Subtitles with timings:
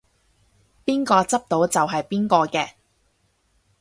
[0.83, 2.71] 邊個執到就係邊個嘅